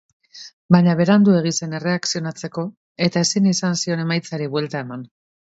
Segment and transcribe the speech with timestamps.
[0.75, 2.65] Baina beranduegi zen erreakzionatzeko
[3.09, 5.07] eta ezin izan zion emaitzari buelta eman.